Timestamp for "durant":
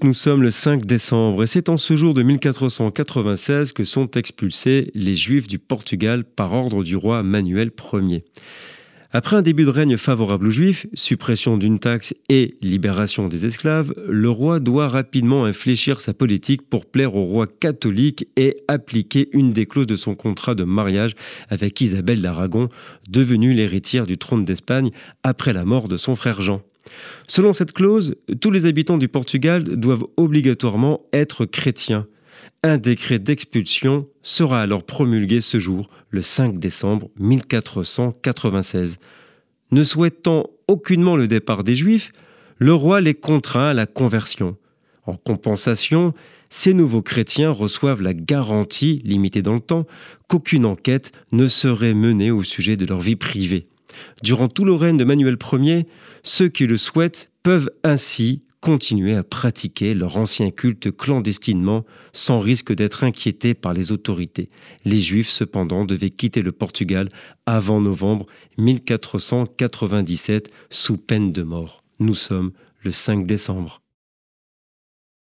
54.22-54.48